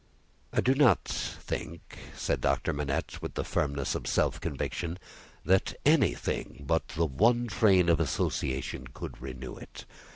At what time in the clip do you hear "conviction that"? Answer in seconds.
4.41-5.75